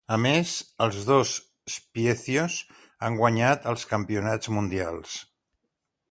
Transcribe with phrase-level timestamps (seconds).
[0.13, 0.51] A més,
[0.83, 1.33] els dos
[1.73, 2.55] Spiezios
[3.07, 5.19] han guanyat els Campionats Mundials.